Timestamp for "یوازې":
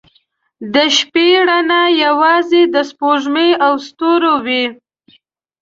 2.05-2.61